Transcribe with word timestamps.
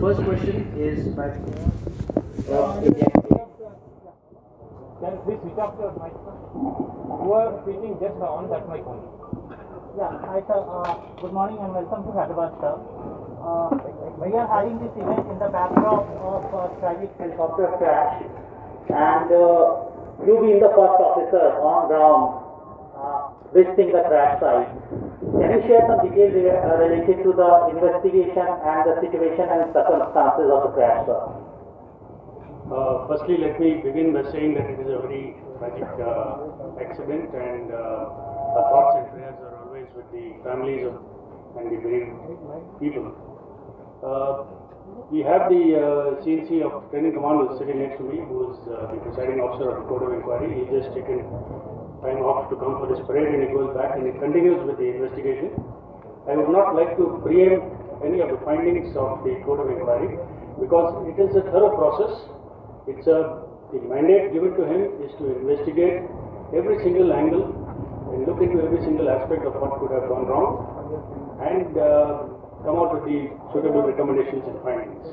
first 0.00 0.20
question 0.24 0.64
is 0.80 1.08
by 1.12 1.28
of 1.28 2.82
India. 2.82 3.08
Can 5.00 5.12
you 5.12 5.20
please 5.24 5.40
switch 5.44 5.60
off 5.60 5.76
your 5.76 5.92
mic, 6.00 6.16
sir? 6.24 6.32
You 7.20 7.32
are 7.36 7.52
speaking 7.60 8.00
just 8.00 8.16
on 8.16 8.48
that 8.48 8.64
mic 8.72 8.80
only. 8.88 9.04
Yeah, 10.00 10.16
hi 10.24 10.40
sir. 10.48 10.56
Uh, 10.56 10.96
good 11.20 11.34
morning 11.36 11.60
and 11.60 11.76
welcome 11.76 12.08
to 12.08 12.12
Hyderabad, 12.16 12.56
sir. 12.64 12.80
Uh, 13.44 13.76
we 14.24 14.32
are 14.40 14.48
having 14.48 14.80
this 14.80 14.92
event 14.96 15.28
in 15.28 15.36
the 15.36 15.52
backdrop 15.52 16.08
of 16.24 16.48
a 16.48 16.62
tragic 16.80 17.12
helicopter 17.20 17.68
crash, 17.76 18.24
and 18.88 19.28
uh, 19.28 19.84
you 20.24 20.40
being 20.40 20.64
the 20.64 20.72
first 20.72 20.96
officer 20.96 21.60
on 21.60 21.92
ground 21.92 22.40
uh, 22.96 23.36
visiting 23.52 23.92
the 23.92 24.00
crash 24.08 24.40
site, 24.40 24.72
can 25.38 25.50
you 25.54 25.60
share 25.68 25.82
some 25.86 26.00
details 26.06 26.34
uh, 26.34 26.76
related 26.82 27.22
to 27.22 27.30
the 27.32 27.50
investigation 27.74 28.46
and 28.46 28.80
the 28.88 28.94
situation 29.04 29.46
and 29.46 29.70
circumstances 29.72 30.48
of 30.50 30.60
the 30.66 30.72
crash, 30.74 31.06
sir? 31.06 31.20
Uh, 32.70 33.06
Firstly, 33.08 33.36
let 33.38 33.58
me 33.58 33.82
begin 33.82 34.12
by 34.14 34.22
saying 34.30 34.54
that 34.54 34.66
it 34.70 34.78
is 34.80 34.90
a 34.90 34.98
very 35.02 35.34
tragic 35.58 35.90
uh, 35.98 36.78
accident 36.80 37.30
and 37.34 37.70
uh, 37.74 38.56
our 38.56 38.64
thoughts 38.70 38.94
and 38.98 39.06
prayers 39.14 39.38
are 39.42 39.54
always 39.66 39.86
with 39.94 40.06
the 40.14 40.34
families 40.46 40.86
of 40.86 40.94
and 41.58 41.66
the 41.66 41.78
bereaved 41.82 42.14
people. 42.78 43.10
Uh, 44.06 44.46
We 45.10 45.20
have 45.26 45.50
the 45.50 45.62
uh, 45.78 46.22
C-in-C 46.22 46.62
of 46.62 46.90
Training 46.90 47.14
Command 47.14 47.36
who's 47.42 47.58
sitting 47.58 47.78
next 47.82 47.98
to 47.98 48.04
me, 48.06 48.18
who 48.30 48.50
is 48.50 48.58
uh, 48.70 48.86
the 48.90 48.98
presiding 49.02 49.40
officer 49.42 49.70
of 49.70 49.82
the 49.82 49.86
Court 49.90 50.02
of 50.06 50.10
Inquiry. 50.14 50.50
He 50.54 50.62
just 50.70 50.94
taken 50.94 51.26
time 52.00 52.24
off 52.24 52.48
to 52.48 52.56
come 52.56 52.80
for 52.80 52.88
this 52.88 53.00
parade 53.04 53.28
and 53.28 53.44
he 53.44 53.50
goes 53.52 53.76
back 53.76 53.96
and 53.96 54.08
he 54.08 54.12
continues 54.16 54.60
with 54.64 54.80
the 54.80 54.88
investigation. 54.88 55.52
I 56.28 56.36
would 56.36 56.52
not 56.52 56.72
like 56.76 56.96
to 56.96 57.20
preempt 57.20 57.64
any 58.04 58.24
of 58.24 58.32
the 58.32 58.40
findings 58.44 58.96
of 58.96 59.20
the 59.24 59.36
Court 59.44 59.60
of 59.64 59.68
Inquiry 59.68 60.16
because 60.60 60.96
it 61.08 61.16
is 61.20 61.32
a 61.36 61.44
thorough 61.52 61.76
process. 61.76 62.12
It's 62.88 63.04
a, 63.04 63.44
the 63.72 63.80
mandate 63.84 64.32
given 64.32 64.56
to 64.56 64.64
him 64.64 64.96
is 65.04 65.12
to 65.20 65.28
investigate 65.44 66.08
every 66.56 66.80
single 66.80 67.12
angle 67.12 67.52
and 68.12 68.24
look 68.24 68.40
into 68.40 68.64
every 68.64 68.80
single 68.80 69.08
aspect 69.08 69.44
of 69.44 69.54
what 69.60 69.78
could 69.78 69.92
have 69.92 70.08
gone 70.08 70.26
wrong 70.26 70.66
and 71.44 71.68
uh, 71.76 72.26
come 72.64 72.76
out 72.80 72.96
with 72.96 73.04
the 73.08 73.28
suitable 73.52 73.84
recommendations 73.84 74.44
and 74.48 74.56
findings. 74.64 75.04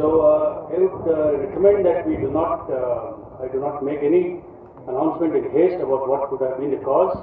So 0.00 0.24
uh, 0.24 0.72
I 0.72 0.76
would 0.80 1.04
uh, 1.06 1.38
recommend 1.38 1.86
that 1.86 2.02
we 2.08 2.16
do 2.16 2.32
not, 2.32 2.66
uh, 2.66 3.44
I 3.44 3.48
do 3.52 3.60
not 3.60 3.84
make 3.84 4.02
any 4.02 4.42
announcement 4.88 5.34
in 5.36 5.44
haste 5.52 5.80
about 5.80 6.08
what 6.08 6.28
could 6.30 6.42
have 6.44 6.60
been 6.60 6.70
the 6.70 6.82
cause 6.84 7.16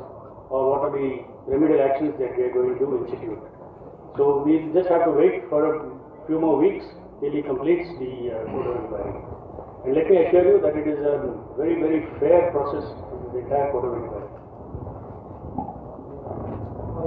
or 0.50 0.70
what 0.72 0.82
are 0.88 0.94
the 0.94 1.24
remedial 1.48 1.82
actions 1.82 2.14
that 2.20 2.36
we 2.38 2.44
are 2.44 2.54
going 2.54 2.78
to 2.78 2.86
institute. 3.06 3.40
So 4.18 4.44
we'll 4.44 4.74
just 4.74 4.90
have 4.90 5.06
to 5.06 5.12
wait 5.12 5.48
for 5.50 5.62
a 5.64 5.76
few 6.28 6.40
more 6.40 6.58
weeks 6.58 6.86
till 7.22 7.32
he 7.32 7.42
completes 7.42 7.88
the 8.02 8.34
uh, 8.34 8.52
court 8.52 8.68
of 8.68 8.76
inquiry. 8.84 9.14
And 9.86 9.96
let 9.96 10.10
me 10.10 10.18
assure 10.26 10.46
you 10.46 10.58
that 10.62 10.76
it 10.76 10.88
is 10.88 11.00
a 11.00 11.32
very, 11.58 11.80
very 11.80 12.02
fair 12.20 12.52
process, 12.52 12.86
the 13.34 13.40
entire 13.40 13.72
court 13.72 13.86
of 13.86 13.94
inquiry. 13.98 14.28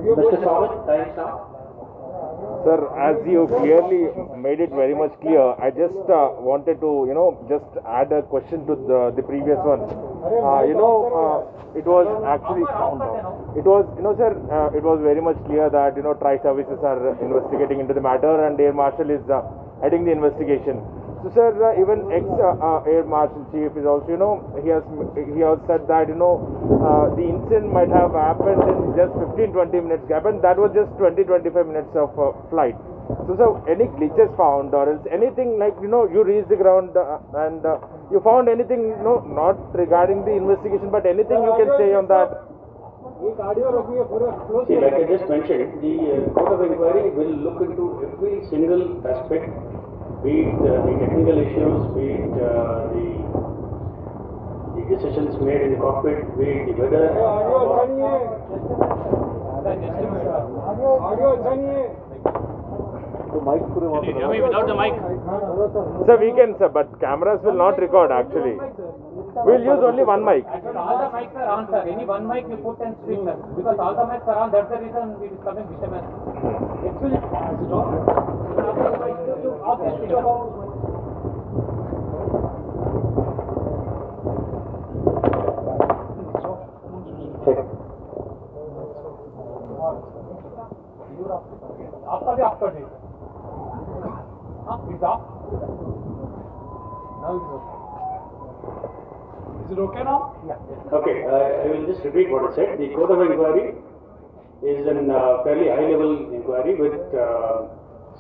Mr. 0.05 0.42
Thomas, 0.42 0.75
time 0.86 1.16
now. 1.16 1.53
Sir, 2.64 2.78
as 2.97 3.17
you 3.28 3.47
clearly 3.48 4.09
made 4.41 4.61
it 4.61 4.70
very 4.70 4.95
much 4.95 5.12
clear, 5.20 5.53
I 5.61 5.70
just 5.70 5.97
uh, 6.09 6.33
wanted 6.41 6.81
to, 6.81 7.05
you 7.09 7.14
know, 7.14 7.37
just 7.48 7.69
add 7.87 8.12
a 8.12 8.23
question 8.23 8.67
to 8.67 8.75
the, 8.75 9.12
the 9.17 9.23
previous 9.23 9.61
one. 9.61 9.84
Uh, 9.84 10.65
you 10.65 10.72
know, 10.72 10.95
uh, 11.12 11.78
it 11.78 11.84
was 11.84 12.09
actually, 12.25 12.65
it 13.61 13.67
was, 13.69 13.84
you 13.97 14.03
know, 14.03 14.17
sir, 14.17 14.33
uh, 14.48 14.77
it 14.77 14.83
was 14.83 15.00
very 15.03 15.20
much 15.20 15.37
clear 15.45 15.69
that, 15.69 15.97
you 15.97 16.03
know, 16.03 16.15
tri 16.15 16.41
services 16.41 16.81
are 16.83 17.17
investigating 17.20 17.81
into 17.81 17.92
the 17.92 18.00
matter 18.00 18.47
and 18.47 18.59
Air 18.59 18.72
Marshal 18.72 19.11
is 19.11 19.25
uh, 19.28 19.45
heading 19.83 20.05
the 20.05 20.12
investigation. 20.12 20.81
So, 21.25 21.33
sir, 21.33 21.48
uh, 21.56 21.80
even 21.80 22.12
ex 22.12 22.27
uh, 22.36 22.53
uh, 22.61 22.84
Air 22.84 23.03
Marshal 23.08 23.48
Chief 23.48 23.72
is 23.80 23.86
also, 23.89 24.12
you 24.12 24.20
know, 24.20 24.44
he 24.61 24.69
has 24.69 24.84
he 25.17 25.41
has 25.41 25.56
said 25.64 25.89
that, 25.89 26.05
you 26.12 26.14
know, 26.20 26.36
uh, 26.84 27.09
the 27.16 27.25
incident 27.25 27.72
might 27.72 27.88
have 27.88 28.12
happened 28.12 28.60
in 28.69 28.93
just 28.93 29.16
15 29.16 29.56
20 29.56 29.81
minutes 29.88 30.04
gap, 30.04 30.28
and 30.28 30.44
that 30.44 30.60
was 30.60 30.69
just 30.76 30.93
20 31.00 31.25
25 31.25 31.65
minutes 31.65 31.88
of 31.97 32.12
uh, 32.21 32.37
flight. 32.53 32.76
So, 33.25 33.41
sir, 33.41 33.48
any 33.72 33.88
glitches 33.97 34.28
found, 34.37 34.76
or 34.76 34.84
else 34.93 35.00
anything 35.10 35.56
like, 35.59 35.72
you 35.81 35.88
know, 35.88 36.04
you 36.04 36.25
reached 36.28 36.53
the 36.53 36.60
ground 36.60 36.93
uh, 36.93 37.16
and 37.48 37.65
uh, 37.65 37.81
you 38.12 38.21
found 38.21 38.53
anything, 38.53 38.93
you 38.93 39.00
know, 39.00 39.25
not 39.25 39.56
regarding 39.72 40.28
the 40.28 40.37
investigation, 40.37 40.93
but 40.93 41.06
anything 41.09 41.41
you 41.41 41.54
can 41.56 41.72
say 41.81 41.94
on 41.97 42.04
that? 42.12 42.37
See, 44.69 44.77
like 44.77 44.93
I 44.93 45.04
just 45.09 45.25
mentioned, 45.32 45.81
the 45.81 45.94
uh, 46.04 46.37
Court 46.37 46.53
of 46.53 46.60
Inquiry 46.69 47.09
will 47.16 47.32
look 47.48 47.65
into 47.65 48.04
every 48.04 48.44
single 48.53 49.00
aspect, 49.09 49.48
be 50.24 50.48
it 50.48 50.56
uh, 50.56 50.80
the 50.88 50.92
technical 51.04 51.36
issues, 51.36 51.84
be 51.92 52.16
it 52.16 52.32
uh, 52.40 52.88
the, 52.96 53.06
the 54.72 54.82
decisions 54.96 55.36
made 55.44 55.60
in 55.60 55.72
the 55.72 55.78
cockpit, 55.78 56.24
be 56.38 56.44
it 56.44 56.64
the 56.64 56.72
weather. 56.80 57.12
Can 63.34 63.43
you 64.06 64.15
hear 64.15 64.31
me 64.31 64.41
without 64.43 64.67
the 64.69 64.75
mic? 64.78 64.95
Sir, 66.06 66.17
we 66.22 66.31
can, 66.39 66.55
sir, 66.56 66.69
but 66.69 66.87
cameras 67.00 67.41
will 67.43 67.59
not 67.59 67.81
record 67.81 68.12
actually. 68.12 68.55
We'll 69.43 69.59
use 69.59 69.83
only 69.83 70.05
one 70.05 70.25
mic. 70.25 70.47
I 70.47 70.62
all 70.78 71.03
the 71.03 71.11
mics 71.11 71.34
are 71.34 71.50
on, 71.50 71.67
sir. 71.67 71.83
Any 71.83 72.05
one 72.06 72.28
mic 72.28 72.47
you 72.49 72.56
put 72.62 72.78
and 72.78 72.95
switch, 73.03 73.19
sir. 73.27 73.34
Because 73.59 73.78
all 73.83 73.99
the 73.99 74.06
mics 74.06 74.28
are 74.31 74.39
on, 74.39 74.53
that's 74.55 74.71
the 74.71 74.78
reason 74.78 75.19
it 75.19 75.34
is 75.34 75.39
coming 75.43 75.67
disturbance. 75.67 76.06
Actually, 76.87 77.19
stop. 77.67 77.91
Off 79.66 79.83
the 79.83 79.91
switch 79.99 80.15
off. 80.15 80.65
आपका 92.15 92.33
भी 92.34 92.43
of 92.43 92.59
कर 92.61 92.71
दीजिए 92.71 93.03
Okay. 94.64 94.97
Is 99.64 99.72
it 99.72 99.80
okay 99.80 100.04
now? 100.04 100.32
Yeah. 100.48 100.56
Okay, 100.88 101.25
uh, 101.28 101.64
I 101.64 101.69
will 101.69 101.84
just 101.84 102.00
repeat 102.04 102.32
what 102.32 102.48
I 102.48 102.56
said. 102.56 102.80
The 102.80 102.88
Court 102.97 103.12
of 103.12 103.20
Inquiry 103.28 103.76
is 104.64 104.88
a 104.88 104.97
uh, 104.97 105.44
fairly 105.44 105.69
high 105.69 105.92
level 105.92 106.32
inquiry 106.32 106.80
with 106.80 106.97
uh, 107.12 107.69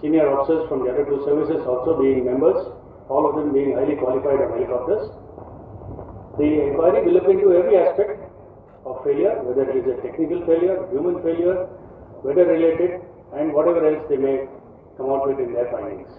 senior 0.04 0.28
officers 0.36 0.68
from 0.68 0.84
the 0.84 0.92
other 0.92 1.08
two 1.08 1.24
services 1.24 1.64
also 1.64 1.96
being 1.96 2.28
members, 2.28 2.60
all 3.08 3.24
of 3.24 3.40
them 3.40 3.52
being 3.56 3.72
highly 3.72 3.96
qualified 3.96 4.44
on 4.44 4.52
helicopters. 4.52 5.08
The 6.36 6.68
inquiry 6.68 7.08
will 7.08 7.24
look 7.24 7.28
into 7.32 7.56
every 7.56 7.80
aspect 7.80 8.20
of 8.84 9.00
failure, 9.00 9.40
whether 9.48 9.64
it 9.64 9.80
is 9.80 9.88
a 9.88 9.96
technical 10.04 10.44
failure, 10.44 10.76
human 10.92 11.24
failure, 11.24 11.72
weather 12.20 12.44
related, 12.44 13.00
and 13.32 13.56
whatever 13.56 13.80
else 13.80 14.04
they 14.12 14.20
may 14.20 14.44
come 15.00 15.08
out 15.08 15.24
with 15.24 15.40
in 15.40 15.56
their 15.56 15.72
findings 15.72 16.12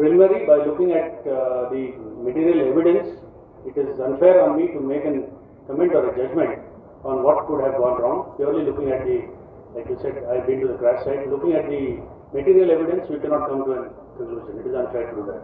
preliminary 0.00 0.48
by 0.48 0.64
looking 0.64 0.96
at 0.96 1.20
uh, 1.28 1.68
the 1.68 1.92
material 2.24 2.72
evidence, 2.72 3.20
it 3.68 3.76
is 3.76 4.00
unfair 4.00 4.40
on 4.40 4.56
me 4.56 4.72
to 4.72 4.80
make 4.80 5.04
a 5.04 5.28
comment 5.68 5.92
or 5.92 6.08
a 6.08 6.12
judgment 6.16 6.56
on 7.04 7.20
what 7.20 7.44
could 7.44 7.60
have 7.60 7.76
gone 7.76 8.00
wrong. 8.00 8.32
Purely 8.40 8.64
looking 8.64 8.88
at 8.88 9.04
the, 9.04 9.28
like 9.76 9.84
you 9.92 10.00
said, 10.00 10.16
I've 10.24 10.48
been 10.48 10.64
to 10.64 10.72
the 10.72 10.80
crash 10.80 11.04
site, 11.04 11.28
looking 11.28 11.52
at 11.52 11.68
the 11.68 12.00
material 12.32 12.72
evidence, 12.72 13.12
we 13.12 13.20
cannot 13.20 13.44
come 13.52 13.60
to 13.68 13.72
a 13.76 13.80
conclusion. 14.16 14.64
It 14.64 14.72
is 14.72 14.74
unfair 14.74 15.04
to 15.04 15.14
do 15.20 15.22
that. 15.28 15.42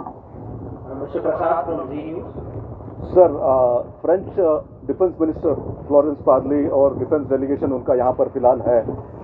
Uh, 0.00 1.04
Mr. 1.04 1.20
Prasad 1.20 1.68
from 1.68 1.92
Zee 1.92 2.16
News. 2.16 2.32
Sir, 3.12 3.28
uh, 3.28 3.84
French 4.00 4.32
uh, 4.40 4.64
defence 4.82 5.12
minister 5.20 5.54
Florence 5.88 6.16
Parly 6.26 6.66
और 6.74 6.96
defence 6.98 7.26
delegation 7.28 7.72
उनका 7.72 7.94
यहाँ 7.94 8.12
पर 8.18 8.28
फ़िलहाल 8.28 8.60
है 8.66 8.80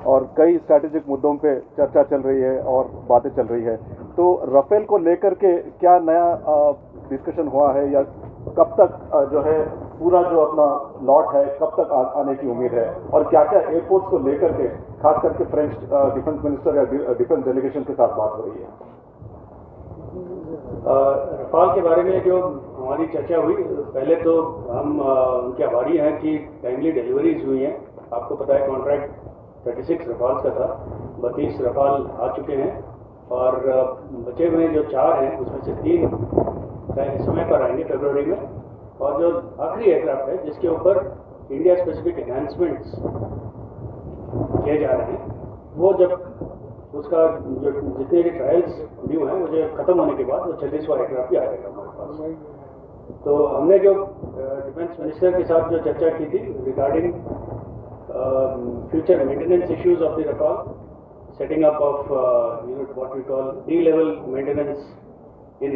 और 0.07 0.29
कई 0.37 0.57
strategic 0.59 1.09
मुद्दों 1.09 1.35
पे 1.45 1.55
चर्चा 1.77 2.03
चल 2.11 2.21
रही 2.23 2.41
है 2.41 2.59
और 2.73 2.91
बातें 3.09 3.31
चल 3.31 3.47
रही 3.47 3.63
है। 3.65 3.77
तो 4.17 4.27
राफेल 4.53 4.85
को 4.85 4.99
लेकर 5.01 5.35
के 5.35 5.57
क्या 5.81 5.99
नया 6.03 6.27
डिस्कशन 7.11 7.49
हुआ 7.49 7.73
है 7.73 7.91
या 7.93 8.03
कब 8.59 8.75
तक 8.79 8.99
जो 9.33 9.41
है 9.43 9.59
पूरा 9.99 10.23
जो 10.23 10.41
अपना 10.41 10.67
लॉट 11.07 11.35
है 11.35 11.45
कब 11.61 11.73
तक 11.79 11.93
आ, 11.93 12.03
आने 12.21 12.35
की 12.35 12.51
उम्मीद 12.51 12.73
है 12.75 12.89
और 13.13 13.25
क्या 13.31 13.45
क्या 13.45 13.61
एयरपोर्ट 13.61 14.05
को 14.11 14.19
लेकर 14.29 14.53
के 14.53 14.69
खास 15.03 15.23
करके 15.23 15.45
फ्रेंच 15.47 15.73
डिफेंस 16.15 16.39
मिनिस्टर 16.45 16.77
या 16.77 16.85
डिफेंस 17.15 17.45
डेलीगेशन 17.45 17.83
के 17.83 17.93
साथ 17.95 18.17
बात 18.19 18.33
हो 18.33 18.45
रही 18.45 18.63
है? 18.63 18.69
रफाल 20.89 21.75
के 21.75 21.81
बारे 21.83 22.03
में 22.03 22.25
जो 22.25 22.41
हमारी 22.77 23.07
चर्चा 23.07 23.37
हुई, 23.37 23.55
पहले 23.95 24.17
तो 24.17 24.33
हम 24.71 25.01
उनके 25.01 25.65
आभारी 25.65 25.97
हैं 25.97 26.17
कि 26.21 26.37
टाइमली 26.63 26.93
डिलीवरीज 26.93 27.45
हुई 27.47 27.63
हैं। 27.63 27.75
आपको 28.15 28.35
पता 28.35 28.55
है 28.55 28.67
कॉन्ट्रैक्ट 28.67 29.15
36 29.65 30.09
रफाल 30.09 30.35
का 30.43 30.51
था, 30.51 30.69
बत्तीस 31.21 31.61
रफाल 31.61 32.07
आ 32.21 32.29
चुके 32.37 32.53
हैं 32.53 32.85
और 33.31 33.57
बचे 34.29 34.49
हुए 34.49 34.69
जो 34.69 34.83
चार 34.83 35.25
हैं, 35.25 35.39
उसमें 35.39 35.63
से 35.63 35.73
तीन 35.83 36.09
समय 37.25 37.45
पर 37.51 37.63
आएँगे 37.63 37.85
फरवरी 37.85 38.25
में। 38.25 38.39
और 39.01 39.21
जो 39.21 39.31
आखिरी 39.61 39.91
एयरक्राफ्ट 39.91 40.29
है, 40.29 40.45
जिसके 40.45 40.69
ऊपर 40.69 41.17
इंडिया 41.53 41.75
स्पेसिफिक 41.77 42.19
एनहांसमेंट्स 42.19 42.95
किए 44.65 44.79
जा 44.79 44.91
रहे 44.91 45.07
हैं, 45.07 45.21
वो 45.77 45.93
जब 45.93 46.11
उसका 46.95 47.21
जो 47.63 47.71
जितने 47.99 48.23
भी 48.23 48.31
ट्रायल्स 48.31 48.71
ड्यू 49.09 49.27
हैं 49.27 49.39
मुझे 49.41 49.61
खत्म 49.77 49.99
होने 50.01 50.15
के 50.17 50.25
बाद 50.25 50.47
वो 50.47 50.53
छत्तीसवा 50.63 50.97
एयरक्राफ्ट 50.97 51.31
भी 51.31 51.37
आएगा 51.37 51.69
हमारे 51.69 51.91
पास। 51.99 52.11
तो 53.25 53.31
हमने 53.47 53.79
जो 53.79 53.93
डिफेंस 53.95 54.97
मिनिस्टर 55.01 55.31
के 55.37 55.45
साथ 55.45 55.71
जो 55.71 55.79
चर्चा 55.85 56.09
की 56.19 56.27
थी 56.33 56.41
regarding 56.67 57.13
future 58.91 59.25
maintenance 59.27 59.71
issues 59.71 60.03
of 60.03 60.21
the 60.21 60.27
Rafale 60.29 60.57
setting 61.39 61.65
up 61.65 61.79
of 61.79 62.11
uh, 62.11 62.67
you 62.67 62.75
know 62.77 62.85
what 62.95 63.15
we 63.15 63.23
call 63.23 63.49
D 63.67 63.81
level 63.83 64.07
maintenance 64.27 64.85
in 65.61 65.73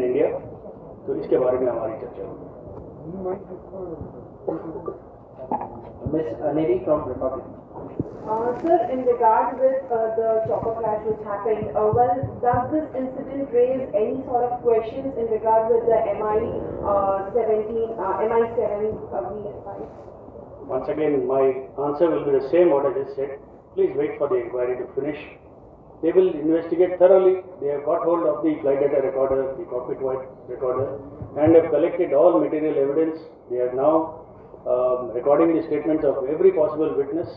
तो 1.07 1.15
इसके 1.17 1.39
बारे 1.39 1.59
में 1.59 1.67
हमारी 1.69 1.99
चर्चा 2.01 2.23
हुई 2.25 2.47
Miss 6.12 6.26
Aneri 6.42 6.84
from 6.84 7.08
Republic. 7.08 7.44
Uh, 8.31 8.54
Sir, 8.62 8.78
in 8.92 9.02
regard 9.08 9.58
with 9.58 9.82
uh, 9.90 10.14
the 10.14 10.44
chopper 10.46 10.76
crash 10.78 11.02
which 11.08 11.19
happened, 11.26 11.72
uh, 11.75 11.90
well, 11.90 12.14
does 12.44 12.62
this 12.70 12.87
incident 12.94 13.50
raise 13.50 13.88
any 13.90 14.22
sort 14.28 14.46
of 14.46 14.62
questions 14.62 15.10
in 15.19 15.26
regard 15.32 15.66
with 15.72 15.82
the 15.88 15.98
MI 16.14 16.38
uh, 16.84 17.26
17, 17.32 17.96
uh, 17.98 18.22
MI 18.31 18.42
7 18.54 18.92
uh, 19.10 19.34
V5? 19.34 20.10
Once 20.69 20.87
again, 20.87 21.26
my 21.26 21.42
answer 21.90 22.06
will 22.06 22.22
be 22.22 22.38
the 22.38 22.46
same 22.54 22.70
what 22.70 22.87
I 22.87 22.94
just 22.94 23.16
said. 23.16 23.40
Please 23.75 23.90
wait 23.96 24.14
for 24.19 24.28
the 24.28 24.37
inquiry 24.37 24.78
to 24.78 24.87
finish. 24.94 25.19
They 26.02 26.12
will 26.12 26.31
investigate 26.31 26.98
thoroughly. 26.98 27.42
They 27.60 27.69
have 27.69 27.84
got 27.84 28.04
hold 28.04 28.25
of 28.25 28.44
the 28.44 28.54
flight 28.62 28.81
data 28.81 29.02
recorder, 29.02 29.56
the 29.58 29.64
cockpit 29.66 29.98
voice 29.98 30.22
recorder, 30.48 31.00
and 31.37 31.56
have 31.56 31.70
collected 31.70 32.12
all 32.14 32.38
material 32.38 32.78
evidence. 32.78 33.19
They 33.50 33.58
are 33.58 33.75
now 33.75 34.19
um, 34.67 35.11
recording 35.15 35.57
the 35.57 35.62
statements 35.67 36.05
of 36.05 36.25
every 36.29 36.53
possible 36.53 36.93
witness, 36.97 37.29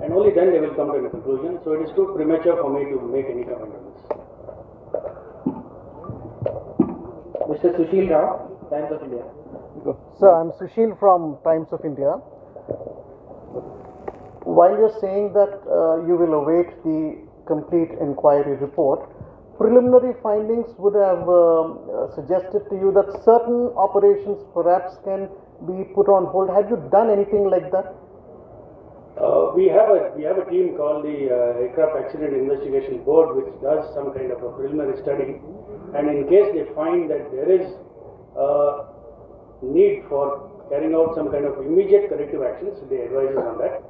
and 0.00 0.12
only 0.12 0.32
then 0.34 0.52
they 0.52 0.60
will 0.60 0.74
come 0.74 0.92
to 0.92 0.98
a 1.00 1.10
conclusion. 1.10 1.58
So 1.64 1.72
it 1.72 1.88
is 1.88 1.90
too 1.96 2.12
premature 2.14 2.56
for 2.60 2.68
me 2.72 2.84
to 2.90 3.00
make 3.08 3.26
any 3.26 3.44
comment 3.44 3.72
on 3.72 3.82
this. 3.88 3.98
Mr. 7.48 7.72
Sushil 7.76 8.10
Rao, 8.10 8.48
Times 8.70 8.92
of 8.92 9.02
India. 9.02 9.24
Sir, 10.20 10.28
I'm 10.28 10.52
Sushil 10.60 10.98
from 10.98 11.38
Times 11.44 11.68
of 11.72 11.84
India. 11.84 12.20
While 14.44 14.76
you're 14.76 14.98
saying 15.00 15.32
that 15.32 15.56
uh, 15.64 16.04
you 16.06 16.16
will 16.16 16.34
await 16.34 16.68
the 16.84 17.16
complete 17.46 17.90
inquiry 18.00 18.56
report, 18.56 19.08
preliminary 19.58 20.14
findings 20.22 20.70
would 20.78 20.94
have 20.94 21.26
uh, 21.26 22.14
suggested 22.14 22.62
to 22.70 22.74
you 22.78 22.94
that 22.94 23.10
certain 23.26 23.74
operations 23.74 24.38
perhaps 24.54 24.96
can 25.02 25.28
be 25.66 25.84
put 25.94 26.06
on 26.06 26.30
hold. 26.30 26.48
Have 26.54 26.70
you 26.70 26.78
done 26.94 27.10
anything 27.10 27.50
like 27.50 27.70
that? 27.74 27.90
Uh, 29.18 29.50
we 29.58 29.66
have 29.66 29.90
a 29.90 30.14
we 30.14 30.22
have 30.22 30.38
a 30.38 30.46
team 30.46 30.78
called 30.78 31.02
the 31.02 31.26
uh, 31.26 31.58
Aircraft 31.58 31.98
Accident 31.98 32.38
Investigation 32.38 33.02
Board, 33.02 33.34
which 33.34 33.50
does 33.58 33.82
some 33.90 34.14
kind 34.14 34.30
of 34.30 34.38
a 34.38 34.50
preliminary 34.54 34.94
study, 35.02 35.42
and 35.98 36.06
in 36.06 36.30
case 36.30 36.54
they 36.54 36.62
find 36.78 37.10
that 37.10 37.26
there 37.34 37.50
is 37.50 37.66
uh, 38.38 38.94
need 39.58 40.06
for 40.06 40.46
carrying 40.70 40.94
out 40.94 41.18
some 41.18 41.34
kind 41.34 41.50
of 41.50 41.58
immediate 41.58 42.06
corrective 42.06 42.46
actions, 42.46 42.78
they 42.86 43.10
advise 43.10 43.34
us 43.34 43.42
on 43.42 43.58
that. 43.58 43.82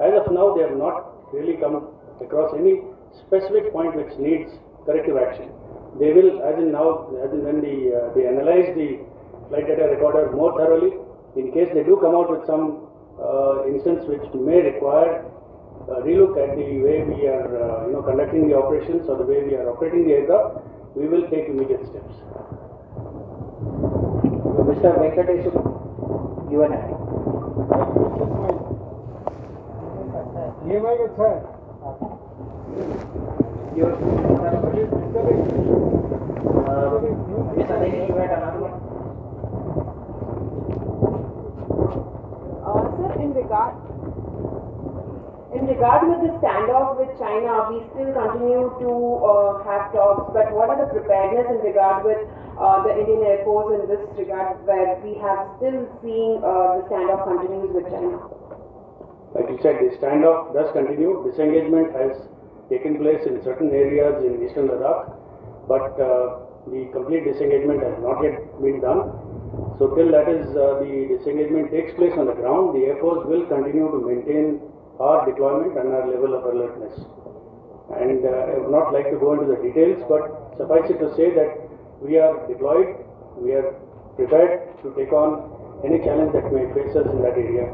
As 0.00 0.16
of 0.16 0.32
now, 0.32 0.56
they 0.56 0.64
have 0.64 0.78
not 0.80 1.28
really 1.36 1.60
come 1.60 1.92
across 2.24 2.56
any 2.56 2.80
specific 3.20 3.68
point 3.76 3.92
which 3.92 4.16
needs 4.16 4.48
corrective 4.86 5.16
action. 5.16 5.50
They 5.98 6.12
will, 6.12 6.42
as 6.42 6.56
in 6.58 6.72
now, 6.72 7.10
as 7.24 7.32
in 7.32 7.44
when 7.44 7.60
the 7.60 7.76
uh, 7.92 8.14
they 8.14 8.26
analyze 8.26 8.74
the 8.76 9.00
flight 9.48 9.66
data 9.66 9.90
recorder 9.90 10.30
more 10.32 10.56
thoroughly. 10.56 10.96
In 11.36 11.52
case 11.52 11.68
they 11.74 11.84
do 11.84 11.98
come 12.00 12.14
out 12.14 12.30
with 12.30 12.46
some 12.46 12.88
uh, 13.20 13.66
instance 13.66 14.06
which 14.06 14.22
may 14.34 14.62
require 14.62 15.24
a 15.88 16.00
relook 16.06 16.38
at 16.38 16.56
the 16.56 16.78
way 16.82 17.02
we 17.02 17.26
are, 17.26 17.50
uh, 17.50 17.86
you 17.86 17.92
know, 17.92 18.02
conducting 18.02 18.48
the 18.48 18.56
operations 18.56 19.08
or 19.08 19.16
the 19.18 19.24
way 19.24 19.42
we 19.44 19.54
are 19.54 19.68
operating 19.70 20.06
the 20.06 20.14
aircraft, 20.14 20.62
we 20.94 21.06
will 21.06 21.28
take 21.30 21.48
immediate 21.48 21.82
steps. 21.86 22.14
Mr. 24.70 24.94
Venkatesh, 24.98 25.46
UNI. 26.50 26.82
Your, 30.70 30.86
uh, 30.86 30.86
Miss 30.86 30.86
Aneri, 30.86 30.86
you 30.86 30.86
had 30.86 30.98
another 30.98 31.16
one? 31.16 31.44
Uh, 31.82 32.10
Sir, 32.76 33.29
in 33.80 33.88
regard, 43.32 43.72
in 45.56 45.64
regard 45.64 46.08
with 46.08 46.20
the 46.20 46.32
standoff 46.44 47.00
with 47.00 47.08
China, 47.16 47.72
we 47.72 47.80
still 47.96 48.12
continue 48.12 48.68
to 48.84 48.90
uh, 49.24 49.64
have 49.64 49.92
talks, 49.96 50.28
but 50.36 50.52
what 50.52 50.68
are 50.68 50.84
the 50.84 50.92
preparedness 50.92 51.48
in 51.48 51.64
regard 51.64 52.04
with 52.04 52.20
uh, 52.60 52.84
the 52.84 52.92
Indian 53.00 53.24
Air 53.24 53.40
Force 53.44 53.80
in 53.80 53.88
this 53.88 54.04
regard, 54.20 54.60
where 54.68 55.00
we 55.00 55.16
have 55.24 55.48
still 55.56 55.88
seeing 56.04 56.44
uh, 56.44 56.84
the 56.84 56.92
standoff 56.92 57.24
continues 57.24 57.72
with 57.72 57.88
China? 57.88 58.28
Like 59.32 59.48
you 59.48 59.56
said, 59.64 59.80
the 59.80 59.96
standoff 59.96 60.52
does 60.52 60.68
continue. 60.76 61.24
Disengagement 61.24 61.96
has 61.96 62.28
taken 62.70 62.96
place 63.02 63.20
in 63.26 63.42
certain 63.42 63.74
areas 63.74 64.22
in 64.24 64.38
eastern 64.46 64.70
Ladakh, 64.70 65.10
but 65.66 65.98
uh, 65.98 66.46
the 66.70 66.86
complete 66.94 67.26
disengagement 67.26 67.82
has 67.82 67.98
not 67.98 68.22
yet 68.22 68.38
been 68.62 68.80
done. 68.80 69.10
So 69.82 69.90
till 69.98 70.14
that 70.14 70.30
is 70.30 70.46
uh, 70.54 70.78
the 70.78 71.18
disengagement 71.18 71.74
takes 71.74 71.92
place 71.98 72.14
on 72.14 72.30
the 72.30 72.36
ground, 72.38 72.78
the 72.78 72.86
Air 72.86 72.98
Force 73.02 73.26
will 73.26 73.44
continue 73.50 73.90
to 73.90 73.98
maintain 73.98 74.62
our 75.00 75.26
deployment 75.26 75.74
and 75.74 75.90
our 75.90 76.06
level 76.06 76.36
of 76.36 76.46
alertness. 76.46 76.94
And 77.96 78.22
uh, 78.22 78.54
I 78.54 78.54
would 78.62 78.70
not 78.70 78.92
like 78.94 79.10
to 79.10 79.18
go 79.18 79.34
into 79.34 79.50
the 79.50 79.58
details, 79.58 79.98
but 80.06 80.54
suffice 80.54 80.86
it 80.86 81.02
to 81.02 81.10
say 81.18 81.34
that 81.34 81.58
we 81.98 82.18
are 82.22 82.46
deployed, 82.46 83.02
we 83.40 83.52
are 83.56 83.74
prepared 84.14 84.70
to 84.84 84.94
take 84.94 85.10
on 85.10 85.48
any 85.82 85.98
challenge 86.04 86.32
that 86.36 86.46
may 86.52 86.68
face 86.76 86.94
us 86.94 87.08
in 87.10 87.18
that 87.24 87.34
area 87.34 87.72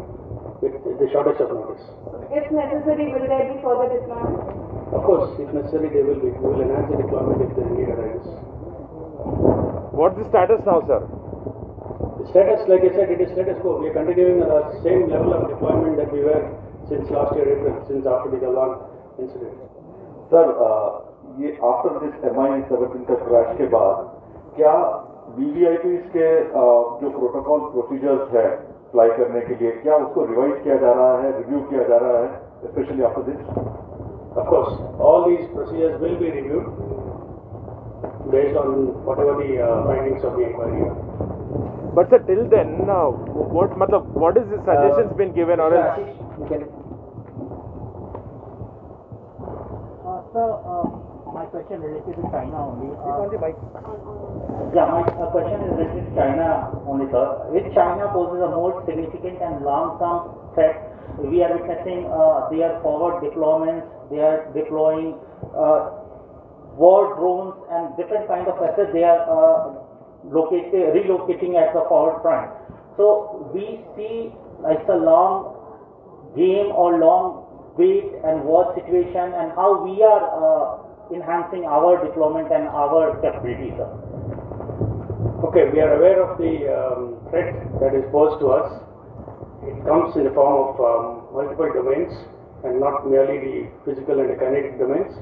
with 0.62 0.72
the 0.72 1.08
shortest 1.12 1.42
of 1.42 1.50
notice. 1.50 1.82
If 2.30 2.48
necessary, 2.54 3.12
will 3.12 3.26
there 3.28 3.50
be 3.50 3.60
further 3.60 3.92
deployment? 3.92 4.75
Of 4.92 5.02
course, 5.02 5.30
if 5.40 5.52
necessary, 5.52 5.88
they 5.90 6.02
will 6.02 6.20
be. 6.20 6.30
We 6.30 6.46
will 6.46 6.60
enhance 6.62 6.90
the 6.90 6.98
deployment 7.02 7.42
if 7.42 7.56
the 7.56 7.64
need 7.74 7.88
arises. 7.90 8.26
What's 9.92 10.16
the 10.16 10.26
status 10.28 10.60
now, 10.64 10.80
sir? 10.86 11.00
The 11.02 12.26
status, 12.30 12.68
like 12.68 12.84
I 12.84 12.90
said, 12.94 13.10
it 13.10 13.20
is 13.20 13.32
status 13.32 13.58
quo. 13.60 13.80
We 13.82 13.88
are 13.90 13.96
continuing 13.98 14.42
at 14.42 14.70
the 14.72 14.80
same 14.84 15.10
level 15.10 15.34
of 15.34 15.48
deployment 15.50 15.96
that 15.98 16.12
we 16.12 16.20
were 16.22 16.42
since 16.88 17.10
last 17.10 17.34
year 17.34 17.48
April, 17.58 17.82
since 17.88 18.06
after 18.06 18.30
the 18.30 18.38
Galwan 18.44 18.78
incident. 19.18 19.56
Sir 20.30 20.48
uh, 20.66 20.70
ये 21.40 21.50
after 21.64 21.98
this 22.04 22.24
M 22.30 22.38
I 22.44 22.60
seventeen 22.68 23.02
का 23.10 23.14
crash 23.26 23.56
के 23.58 23.66
बाद 23.74 23.98
क्या 24.56 24.72
VVIP 25.36 25.96
के 26.14 26.26
अ, 26.38 26.64
जो 27.02 27.10
protocol 27.18 27.60
procedures 27.74 28.34
है 28.34 28.46
fly 28.92 29.10
करने 29.18 29.40
के 29.50 29.54
लिए 29.60 29.70
क्या 29.82 29.96
उसको 30.06 30.24
रिवाइज 30.32 30.62
किया 30.64 30.76
जा 30.84 30.92
रहा 30.92 31.12
है 31.22 31.30
रिव्यू 31.38 31.60
किया 31.70 31.82
जा 31.92 31.96
रहा 32.04 32.18
है 32.22 32.72
specially 32.72 33.02
after 33.10 33.22
this 33.30 33.40
Of 34.36 34.46
course, 34.46 34.72
all 35.00 35.24
these 35.28 35.48
procedures 35.54 36.00
will 36.00 36.16
be 36.20 36.28
reviewed 36.30 36.68
based 38.30 38.56
on 38.56 38.92
whatever 39.08 39.40
the 39.40 39.64
uh, 39.64 39.86
findings 39.88 40.22
of 40.24 40.36
the 40.36 40.44
inquiry 40.52 40.82
are. 40.84 40.96
But 41.96 42.10
sir, 42.10 42.20
till 42.28 42.44
then, 42.44 42.84
uh, 42.84 43.08
what, 43.08 43.72
matlab, 43.80 44.04
what 44.12 44.36
is 44.36 44.44
the 44.52 44.60
suggestions 44.68 45.16
been 45.16 45.32
given 45.32 45.56
or 45.60 45.72
Mr. 45.72 45.80
else? 45.80 45.96
Ashish, 45.96 46.20
you 46.36 46.44
can. 46.52 46.60
Uh, 50.04 50.20
sir, 50.36 50.48
uh, 50.68 50.84
my 51.32 51.48
question 51.48 51.80
related 51.80 52.20
to 52.20 52.22
China 52.28 52.76
only. 52.76 52.92
Uh, 52.92 53.32
Yeah, 54.76 54.92
my 54.92 55.00
uh, 55.16 55.32
question 55.32 55.56
is 55.64 55.72
related 55.80 56.04
to 56.04 56.12
China 56.12 56.76
only, 56.84 57.08
sir. 57.08 57.24
If 57.56 57.72
China 57.72 58.12
poses 58.12 58.44
a 58.44 58.52
more 58.52 58.84
significant 58.84 59.40
and 59.40 59.64
long-term 59.64 60.52
threat, 60.52 60.76
we 61.24 61.40
are 61.40 61.56
witnessing 61.56 62.04
uh, 62.12 62.52
their 62.52 62.76
forward 62.84 63.24
deployments, 63.24 63.88
they 64.10 64.20
are 64.20 64.46
deploying 64.54 65.14
uh, 65.56 66.06
war 66.76 67.16
drones 67.16 67.56
and 67.72 67.96
different 67.96 68.28
kind 68.28 68.46
of 68.46 68.56
assets 68.62 68.90
they 68.92 69.02
are 69.02 69.24
uh, 69.26 69.74
located, 70.28 70.94
relocating 70.94 71.56
at 71.56 71.72
the 71.72 71.82
forward 71.88 72.20
front. 72.22 72.50
So 72.96 73.50
we 73.54 73.80
see 73.96 74.32
like 74.60 74.84
a 74.88 74.96
long 74.96 75.56
game 76.36 76.72
or 76.72 76.98
long 76.98 77.42
wait 77.76 78.04
and 78.24 78.44
war 78.44 78.72
situation 78.74 79.32
and 79.36 79.52
how 79.52 79.84
we 79.84 80.02
are 80.02 80.24
uh, 80.32 81.14
enhancing 81.14 81.64
our 81.64 82.00
deployment 82.02 82.52
and 82.52 82.66
our 82.68 83.16
capabilities. 83.20 83.76
Okay, 85.44 85.68
we 85.72 85.80
are 85.80 85.92
aware 85.96 86.20
of 86.20 86.38
the 86.38 86.64
um, 86.72 87.16
threat 87.30 87.52
that 87.80 87.94
is 87.94 88.04
posed 88.10 88.40
to 88.40 88.48
us. 88.48 88.68
It 89.62 89.76
comes 89.84 90.16
in 90.16 90.24
the 90.24 90.30
form 90.30 90.56
of 90.56 90.80
um, 90.80 91.24
multiple 91.32 91.68
domains 91.72 92.12
and 92.64 92.80
not 92.80 93.08
merely 93.08 93.38
the 93.38 93.56
physical 93.84 94.20
and 94.20 94.32
kinetic 94.38 94.78
domains. 94.78 95.12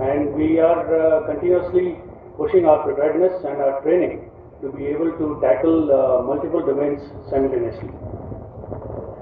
And 0.00 0.34
we 0.34 0.60
are 0.60 0.84
uh, 0.84 1.26
continuously 1.26 1.96
pushing 2.36 2.66
our 2.66 2.84
preparedness 2.84 3.32
and 3.44 3.56
our 3.62 3.80
training 3.80 4.30
to 4.60 4.72
be 4.72 4.86
able 4.86 5.12
to 5.16 5.40
tackle 5.40 5.88
uh, 5.88 6.22
multiple 6.24 6.60
domains 6.60 7.00
simultaneously. 7.30 7.88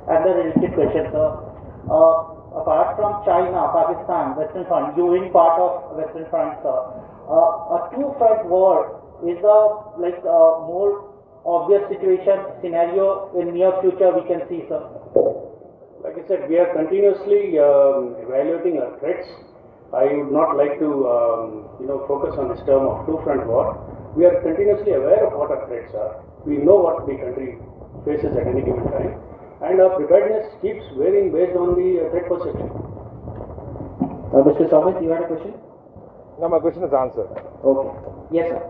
Another 0.06 0.34
related 0.42 0.74
question, 0.74 1.10
sir. 1.10 1.28
Uh, 1.90 2.34
apart 2.58 2.96
from 2.96 3.22
China, 3.24 3.70
Pakistan, 3.70 4.36
Western 4.36 4.66
Front, 4.66 4.96
you 4.96 5.14
in 5.14 5.32
part 5.32 5.58
of 5.58 5.96
Western 5.96 6.26
Front, 6.30 6.58
sir, 6.62 6.78
uh, 7.30 7.76
a 7.76 7.90
two-front 7.94 8.46
war 8.46 9.00
is 9.22 9.38
a 9.42 9.58
like 9.98 10.18
a 10.22 10.40
more 10.66 11.14
obvious 11.46 11.82
situation 11.88 12.38
scenario 12.60 13.30
in 13.38 13.54
near 13.54 13.72
future 13.80 14.12
we 14.12 14.26
can 14.28 14.42
see, 14.48 14.64
sir. 14.68 15.43
Like 16.04 16.20
I 16.20 16.28
said, 16.28 16.50
we 16.50 16.58
are 16.60 16.68
continuously 16.76 17.56
um, 17.56 18.12
evaluating 18.20 18.76
our 18.76 18.92
threats. 19.00 19.24
I 19.88 20.04
would 20.12 20.28
not 20.28 20.52
like 20.52 20.76
to, 20.76 20.90
um, 21.08 21.64
you 21.80 21.88
know, 21.88 22.04
focus 22.04 22.36
on 22.36 22.52
this 22.52 22.60
term 22.68 22.84
of 22.84 23.08
two-front 23.08 23.48
war. 23.48 23.72
We 24.12 24.26
are 24.28 24.36
continuously 24.44 24.92
aware 24.92 25.24
of 25.24 25.32
what 25.32 25.48
our 25.48 25.64
threats 25.64 25.96
are. 25.96 26.20
We 26.44 26.60
know 26.60 26.76
what 26.76 27.08
the 27.08 27.16
country 27.16 27.56
faces 28.04 28.36
at 28.36 28.44
any 28.44 28.60
given 28.60 28.84
time, 28.92 29.16
and 29.64 29.80
our 29.80 29.96
preparedness 29.96 30.52
keeps 30.60 30.84
varying 30.92 31.32
based 31.32 31.56
on 31.56 31.72
the 31.72 32.04
uh, 32.04 32.12
threat 32.12 32.28
perception. 32.28 32.68
Uh, 34.28 34.44
Mr. 34.44 34.68
Somit, 34.68 35.00
you 35.00 35.08
had 35.08 35.24
a 35.24 35.28
question? 35.32 35.56
No, 36.36 36.52
my 36.52 36.60
question 36.60 36.84
is 36.84 36.92
answered. 36.92 37.32
Okay. 37.64 37.88
Yes, 38.28 38.52
sir. 38.52 38.60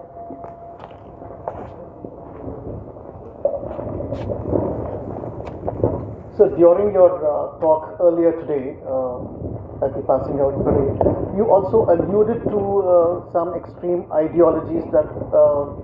So 6.37 6.50
during 6.50 6.91
your 6.91 7.14
uh, 7.23 7.62
talk 7.62 7.95
earlier 8.03 8.35
today 8.43 8.75
uh, 8.83 9.87
at 9.87 9.95
the 9.95 10.03
passing 10.03 10.43
out 10.43 10.59
parade, 10.67 10.99
you 11.38 11.47
also 11.47 11.87
alluded 11.87 12.43
to 12.50 12.59
uh, 12.59 13.31
some 13.31 13.55
extreme 13.55 14.11
ideologies 14.11 14.83
that 14.91 15.07
uh, 15.31 15.79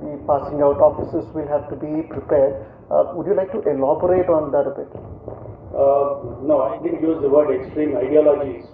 the 0.00 0.16
passing 0.24 0.64
out 0.64 0.80
officers 0.80 1.28
will 1.36 1.44
have 1.52 1.68
to 1.68 1.76
be 1.76 2.08
prepared. 2.08 2.64
Uh, 2.88 3.12
would 3.12 3.28
you 3.28 3.36
like 3.36 3.52
to 3.52 3.60
elaborate 3.68 4.24
on 4.32 4.48
that 4.56 4.64
a 4.64 4.72
bit? 4.72 4.88
Uh, 5.76 6.40
no, 6.48 6.64
I 6.64 6.80
didn't 6.80 7.04
use 7.04 7.20
the 7.20 7.28
word 7.28 7.52
extreme 7.52 7.92
ideologies. 7.92 8.64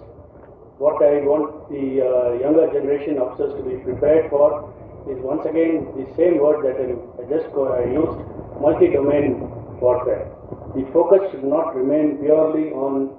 What 0.79 1.03
I 1.03 1.27
want 1.27 1.67
the 1.67 2.39
younger 2.39 2.71
generation 2.71 3.19
officers 3.19 3.51
to 3.59 3.67
be 3.67 3.83
prepared 3.83 4.31
for 4.31 4.71
is 5.11 5.19
once 5.19 5.43
again 5.43 5.91
the 5.91 6.07
same 6.15 6.39
word 6.39 6.63
that 6.63 6.79
I 6.79 7.27
just 7.27 7.51
I 7.51 7.83
used, 7.91 8.15
multi-domain 8.63 9.56
warfare. 9.81 10.27
The 10.75 10.85
focus 10.93 11.31
should 11.31 11.43
not 11.43 11.75
remain 11.75 12.17
purely 12.17 12.71
on 12.71 13.13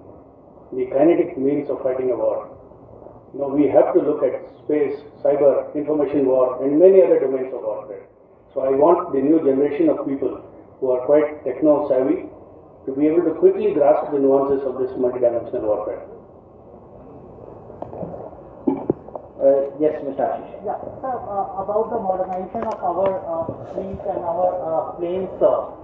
the 0.72 0.86
kinetic 0.92 1.38
means 1.38 1.70
of 1.70 1.82
fighting 1.82 2.10
a 2.10 2.16
war. 2.16 2.50
You 3.32 3.40
know, 3.40 3.48
we 3.48 3.68
have 3.68 3.92
to 3.94 4.00
look 4.00 4.22
at 4.24 4.40
space, 4.64 4.96
cyber, 5.24 5.72
information 5.74 6.26
war, 6.26 6.62
and 6.64 6.78
many 6.78 7.02
other 7.02 7.20
domains 7.20 7.52
of 7.52 7.62
warfare. 7.62 8.08
So 8.54 8.60
I 8.64 8.70
want 8.70 9.12
the 9.12 9.20
new 9.20 9.38
generation 9.44 9.88
of 9.88 10.04
people 10.08 10.40
who 10.80 10.90
are 10.90 11.04
quite 11.04 11.44
techno 11.44 11.88
savvy 11.88 12.28
to 12.86 12.90
be 12.96 13.06
able 13.06 13.22
to 13.28 13.36
quickly 13.36 13.74
grasp 13.74 14.10
the 14.12 14.18
nuances 14.18 14.64
of 14.64 14.80
this 14.80 14.90
multidimensional 14.96 15.62
warfare. 15.68 16.00
Uh, 19.38 19.70
yes, 19.78 19.94
Mr. 20.02 20.18
Ashish. 20.18 20.50
Yeah, 20.66 20.80
sir, 20.98 21.14
uh, 21.14 21.62
about 21.62 21.94
the 21.94 22.00
modernization 22.02 22.66
of 22.66 22.80
our 22.82 23.22
uh, 23.22 23.70
fleet 23.70 24.00
and 24.10 24.20
our 24.26 24.50
uh, 24.58 24.98
planes, 24.98 25.30
sir. 25.38 25.77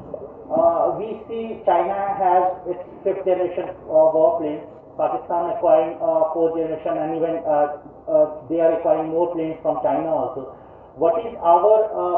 Uh, 0.45 0.93
we 1.01 1.17
see 1.27 1.57
China 1.65 1.97
has 2.21 2.45
its 2.69 2.85
fifth 3.03 3.25
generation 3.25 3.65
uh, 3.89 4.13
war 4.13 4.37
planes, 4.41 4.61
Pakistan 4.99 5.57
acquiring 5.57 5.97
uh, 6.01 6.29
fourth 6.37 6.55
generation, 6.55 7.01
and 7.01 7.17
even 7.17 7.41
uh, 7.49 7.81
uh, 8.07 8.27
they 8.49 8.61
are 8.61 8.73
acquiring 8.77 9.09
more 9.09 9.33
planes 9.33 9.57
from 9.63 9.81
China 9.83 10.09
also. 10.13 10.53
What 11.01 11.17
is 11.19 11.33
our 11.41 11.89
uh, 11.91 12.17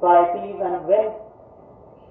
priorities 0.00 0.56
and 0.64 0.82
when 0.88 1.12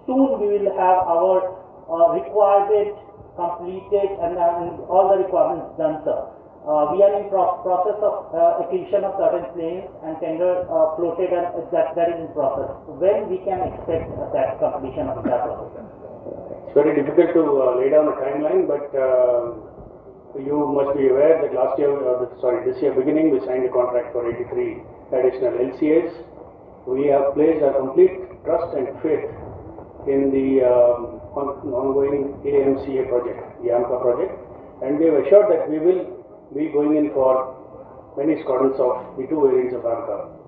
soon 0.06 0.40
we 0.40 0.48
will 0.58 0.70
have 0.78 1.02
our 1.10 1.42
uh, 1.90 2.14
requirement 2.14 2.94
completed 3.36 4.14
and, 4.22 4.38
and 4.38 4.80
all 4.88 5.10
the 5.10 5.18
requirements 5.18 5.66
done, 5.78 6.00
sir? 6.06 6.22
Uh, 6.62 6.94
we 6.94 7.02
are 7.02 7.10
in 7.18 7.26
pro- 7.34 7.58
process 7.66 7.98
of 8.06 8.30
uh, 8.38 8.62
acquisition 8.62 9.02
of 9.02 9.18
certain 9.18 9.50
planes 9.58 9.90
and 10.06 10.14
tender 10.22 10.62
uh, 10.70 10.94
floated 10.94 11.34
and 11.34 11.50
that, 11.74 11.90
that 11.98 12.14
is 12.14 12.22
in 12.22 12.30
process. 12.38 12.70
When 12.86 13.34
we 13.34 13.42
can 13.42 13.66
expect 13.66 14.14
uh, 14.14 14.30
that 14.30 14.62
completion 14.62 15.10
of 15.10 15.26
that 15.26 15.42
process? 15.42 15.90
It's 16.70 16.78
very 16.78 16.94
difficult 16.94 17.34
to 17.34 17.44
uh, 17.50 17.82
lay 17.82 17.90
down 17.90 18.14
a 18.14 18.16
timeline, 18.22 18.70
but 18.70 18.94
uh, 18.94 19.58
you 20.38 20.54
must 20.70 20.94
be 20.94 21.10
aware 21.10 21.42
that 21.42 21.50
last 21.58 21.82
year, 21.82 21.98
sorry, 22.38 22.62
this 22.70 22.78
year 22.78 22.94
beginning, 22.94 23.34
we 23.34 23.42
signed 23.42 23.66
a 23.66 23.74
contract 23.74 24.14
for 24.14 24.22
83 24.30 24.86
additional 25.18 25.58
LCAs. 25.66 26.14
We 26.86 27.10
have 27.10 27.34
placed 27.34 27.66
our 27.66 27.74
complete 27.74 28.22
trust 28.46 28.78
and 28.78 28.86
faith 29.02 29.26
in 30.06 30.30
the 30.30 30.62
um, 30.62 31.26
on- 31.34 31.58
ongoing 31.74 32.38
AMCA 32.46 33.10
project, 33.10 33.42
the 33.66 33.74
AMCA 33.74 33.98
project, 33.98 34.34
and 34.86 35.02
we 35.02 35.10
have 35.10 35.26
assured 35.26 35.50
that 35.50 35.66
we 35.66 35.82
will 35.82 36.21
be 36.54 36.68
going 36.72 36.98
in 36.98 37.12
for 37.14 37.56
many 38.18 38.42
squadrons 38.42 38.76
of 38.80 39.18
the 39.18 39.28
two 39.28 39.40
variants 39.40 39.76
of 39.76 39.84
AMCA. 39.84 40.42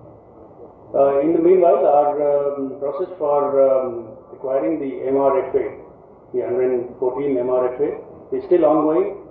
Uh, 0.94 1.20
in 1.20 1.32
the 1.32 1.40
meanwhile, 1.40 1.86
our 1.86 2.14
um, 2.22 2.78
process 2.78 3.10
for 3.18 3.58
um, 3.58 4.14
acquiring 4.32 4.78
the 4.78 5.10
MRFA, 5.10 5.80
the 6.32 6.40
114 6.40 7.34
MRFA, 7.34 7.88
is 8.36 8.44
still 8.46 8.64
ongoing. 8.64 9.24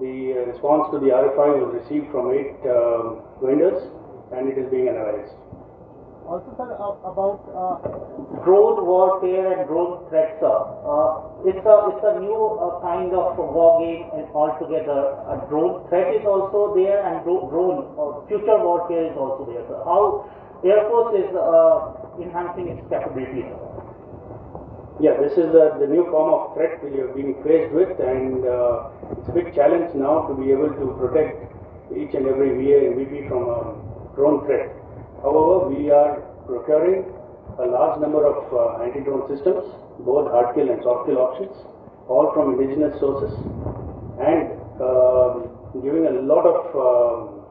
The 0.00 0.32
uh, 0.32 0.52
response 0.52 0.88
to 0.92 0.98
the 0.98 1.12
RFI 1.12 1.60
was 1.60 1.76
received 1.76 2.08
from 2.10 2.32
eight 2.32 2.56
um 2.64 3.20
vendors 3.44 3.82
and 4.32 4.48
it 4.48 4.56
is 4.56 4.70
being 4.70 4.88
analyzed. 4.88 5.34
Also, 6.30 6.46
sir, 6.54 6.70
uh, 6.78 7.10
about 7.10 7.42
uh, 7.50 7.82
drone 8.46 8.86
warfare 8.86 9.50
and 9.50 9.66
drone 9.66 10.06
threats, 10.06 10.38
sir. 10.38 10.58
Uh, 10.86 11.26
it's 11.42 11.58
a 11.66 11.76
it's 11.90 12.04
a 12.06 12.22
new 12.22 12.54
uh, 12.54 12.78
kind 12.86 13.10
of 13.10 13.34
war 13.34 13.82
game 13.82 14.06
and 14.14 14.30
altogether. 14.30 15.18
A 15.26 15.42
drone 15.50 15.82
threat 15.90 16.14
is 16.14 16.22
also 16.22 16.70
there, 16.78 17.02
and 17.02 17.26
drone 17.26 17.82
uh, 17.98 18.22
future 18.30 18.62
warfare 18.62 19.10
is 19.10 19.16
also 19.18 19.42
there. 19.50 19.66
Sir. 19.66 19.82
How 19.82 20.22
Air 20.62 20.86
Force 20.86 21.18
is 21.18 21.34
uh, 21.34 22.22
enhancing 22.22 22.78
its 22.78 22.86
capabilities. 22.86 23.50
Sir. 23.50 23.58
Yeah, 25.02 25.18
this 25.18 25.34
is 25.34 25.50
uh, 25.50 25.82
the 25.82 25.90
new 25.90 26.06
form 26.14 26.30
of 26.30 26.54
threat 26.54 26.78
we 26.78 26.94
are 27.02 27.10
being 27.10 27.42
faced 27.42 27.74
with, 27.74 27.90
and 27.98 28.46
uh, 28.46 29.18
it's 29.18 29.26
a 29.26 29.34
big 29.34 29.50
challenge 29.50 29.98
now 29.98 30.30
to 30.30 30.38
be 30.38 30.54
able 30.54 30.70
to 30.78 30.94
protect 30.94 31.42
each 31.90 32.14
and 32.14 32.30
every 32.30 32.54
VA 32.54 32.86
and 32.86 33.02
VP 33.02 33.26
from 33.26 33.50
a 33.50 33.74
drone 34.14 34.46
threat. 34.46 34.78
However, 35.22 35.68
we 35.68 35.90
are 35.90 36.19
procuring 36.50 37.06
a 37.62 37.66
large 37.70 38.00
number 38.02 38.26
of 38.26 38.50
uh, 38.50 38.82
anti-drone 38.82 39.30
systems, 39.30 39.62
both 40.02 40.26
hard 40.34 40.54
kill 40.58 40.66
and 40.66 40.82
soft 40.82 41.06
kill 41.06 41.22
options, 41.22 41.54
all 42.10 42.34
from 42.34 42.58
indigenous 42.58 42.98
sources, 42.98 43.30
and 44.18 44.58
um 44.82 45.50
giving 45.78 46.06
a 46.06 46.16
lot 46.26 46.42
of 46.42 46.58
um, 46.74 47.46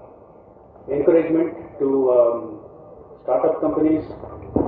encouragement 0.92 1.56
to 1.80 1.88
um, 2.12 2.60
startup 3.24 3.62
companies, 3.62 4.04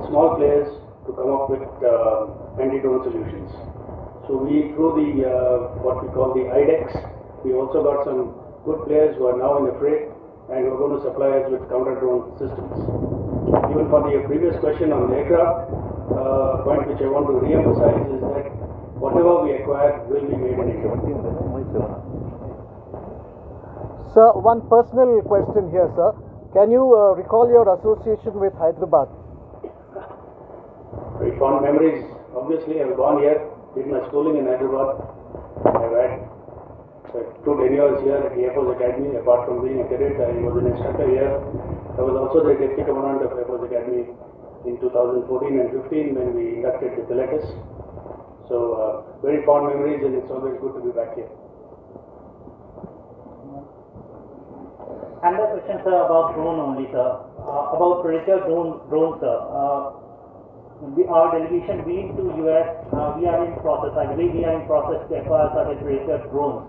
small 0.08 0.36
players 0.40 0.68
to 1.04 1.12
come 1.12 1.28
up 1.28 1.50
with 1.52 1.60
uh, 1.84 2.32
anti-drone 2.56 3.04
solutions. 3.04 3.50
So 4.26 4.40
we, 4.40 4.72
through 4.72 5.04
the 5.04 5.28
uh, 5.28 5.84
what 5.84 6.00
we 6.00 6.08
call 6.16 6.32
the 6.32 6.48
IDEX, 6.48 6.96
we 7.44 7.52
also 7.52 7.82
got 7.84 8.06
some 8.08 8.40
good 8.64 8.86
players 8.86 9.16
who 9.18 9.26
are 9.26 9.36
now 9.36 9.58
in 9.60 9.68
the 9.68 9.76
fray 9.78 10.08
and 10.48 10.64
who 10.64 10.72
are 10.72 10.80
going 10.80 10.96
to 10.96 11.02
supply 11.04 11.28
us 11.42 11.50
with 11.52 11.68
counter-drone 11.68 12.38
systems. 12.40 13.21
Even 13.72 13.88
for 13.88 14.04
the 14.04 14.20
previous 14.28 14.52
question 14.60 14.92
on 14.92 15.08
the 15.08 15.16
aircraft, 15.16 15.72
uh, 16.12 16.60
point 16.60 16.84
which 16.92 17.00
I 17.00 17.08
want 17.08 17.24
to 17.24 17.40
re-emphasize 17.40 18.04
is 18.04 18.20
that 18.20 18.52
whatever 19.00 19.48
we 19.48 19.56
acquire 19.56 19.96
will 20.12 20.28
be 20.28 20.36
made 20.36 20.60
in 20.60 20.76
India. 20.76 20.92
Sir, 24.12 24.28
one 24.36 24.60
personal 24.68 25.24
question 25.24 25.72
here, 25.72 25.88
sir. 25.96 26.12
Can 26.52 26.68
you 26.68 26.84
uh, 26.84 27.16
recall 27.16 27.48
your 27.48 27.64
association 27.80 28.36
with 28.36 28.52
Hyderabad? 28.60 29.08
Very 31.16 31.32
fond 31.40 31.64
memories. 31.64 32.04
Obviously, 32.36 32.76
I 32.84 32.92
was 32.92 33.00
born 33.00 33.24
here, 33.24 33.40
did 33.72 33.88
my 33.88 34.04
schooling 34.12 34.36
in 34.36 34.52
Hyderabad. 34.52 35.00
I've 35.64 35.96
had 35.96 36.12
uh, 37.08 37.24
two 37.40 37.56
tenures 37.56 38.04
here 38.04 38.20
at 38.20 38.36
the 38.36 38.44
Air 38.44 38.52
Force 38.52 38.76
Academy. 38.76 39.16
Apart 39.16 39.48
from 39.48 39.64
being 39.64 39.80
a 39.80 39.88
cadet, 39.88 40.20
I 40.20 40.36
was 40.44 40.60
an 40.60 40.76
instructor 40.76 41.08
here. 41.08 41.40
I 41.92 42.00
was 42.00 42.16
also 42.16 42.40
the 42.48 42.56
deputy 42.56 42.88
commandant 42.88 43.20
of 43.28 43.36
Air 43.36 43.44
Force 43.44 43.68
Academy 43.68 44.08
in 44.64 44.80
2014 44.80 45.60
and 45.60 45.68
15 45.76 46.14
when 46.16 46.28
we 46.32 46.56
inducted 46.56 46.96
the 46.96 47.04
Pilatus. 47.04 47.44
So, 48.48 48.56
uh, 48.80 49.20
very 49.20 49.44
fond 49.44 49.68
memories, 49.68 50.00
and 50.00 50.16
it's 50.16 50.30
always 50.32 50.56
good 50.60 50.72
to 50.72 50.80
be 50.80 50.92
back 50.96 51.14
here. 51.14 51.28
Another 55.22 55.54
question, 55.54 55.78
sir, 55.84 55.94
about 55.94 56.34
drone 56.34 56.58
only, 56.58 56.90
sir. 56.90 57.08
Uh, 57.38 57.76
about 57.76 58.02
Predator 58.02 58.42
drone, 58.48 58.82
drone, 58.88 59.20
sir. 59.20 59.36
Uh, 59.38 60.01
we, 60.82 61.06
our 61.06 61.30
delegation 61.30 61.86
being 61.86 62.10
to 62.18 62.22
US, 62.42 62.66
uh, 62.90 63.14
we 63.14 63.30
are 63.30 63.38
in 63.46 63.54
process, 63.62 63.94
I 63.94 64.10
believe 64.10 64.34
we 64.34 64.42
are 64.42 64.58
in 64.58 64.66
process 64.66 64.98
to 65.06 65.14
acquire 65.14 65.46
certain 65.54 65.78
Predator 65.78 66.26
drones. 66.34 66.66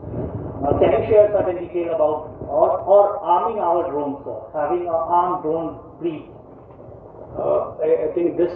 Uh, 0.62 0.78
can 0.78 0.94
you 0.94 1.02
share 1.10 1.34
certain 1.34 1.58
detail 1.58 1.98
about, 1.98 2.30
or, 2.46 2.78
or 2.86 3.18
arming 3.26 3.58
our 3.58 3.90
drones, 3.90 4.22
sir? 4.22 4.38
Having 4.54 4.86
an 4.86 4.94
armed 4.94 5.42
drone 5.42 5.82
fleet? 5.98 6.30
Uh, 7.34 7.74
I, 7.82 8.06
I 8.06 8.08
think 8.14 8.38
this, 8.38 8.54